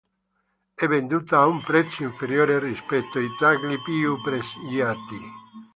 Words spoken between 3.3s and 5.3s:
tagli più pregiati.